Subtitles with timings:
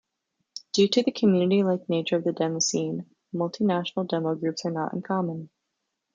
[0.73, 5.51] Due to the community-like nature of the demoscene, multi-national demogroups are not uncommon.